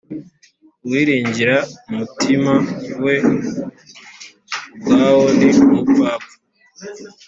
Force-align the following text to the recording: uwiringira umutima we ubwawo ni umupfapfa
uwiringira 0.83 1.55
umutima 1.89 2.53
we 3.03 3.15
ubwawo 4.75 5.25
ni 5.37 5.49
umupfapfa 5.65 6.33